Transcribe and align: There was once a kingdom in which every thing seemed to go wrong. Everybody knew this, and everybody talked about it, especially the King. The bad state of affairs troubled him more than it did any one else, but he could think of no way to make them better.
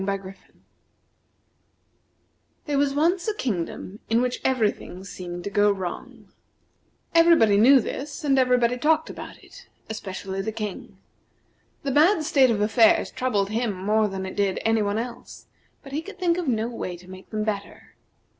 There 2.65 2.75
was 2.79 2.95
once 2.95 3.27
a 3.27 3.35
kingdom 3.35 3.99
in 4.09 4.19
which 4.19 4.41
every 4.43 4.71
thing 4.71 5.03
seemed 5.03 5.43
to 5.43 5.51
go 5.51 5.69
wrong. 5.71 6.31
Everybody 7.13 7.55
knew 7.57 7.79
this, 7.79 8.23
and 8.23 8.39
everybody 8.39 8.79
talked 8.79 9.11
about 9.11 9.43
it, 9.43 9.67
especially 9.91 10.41
the 10.41 10.51
King. 10.51 10.97
The 11.83 11.91
bad 11.91 12.23
state 12.23 12.49
of 12.49 12.61
affairs 12.61 13.11
troubled 13.11 13.51
him 13.51 13.73
more 13.73 14.07
than 14.07 14.25
it 14.25 14.35
did 14.35 14.57
any 14.65 14.81
one 14.81 14.97
else, 14.97 15.45
but 15.83 15.91
he 15.91 16.01
could 16.01 16.17
think 16.17 16.39
of 16.39 16.47
no 16.47 16.67
way 16.67 16.97
to 16.97 17.07
make 17.07 17.29
them 17.29 17.43
better. 17.43 17.93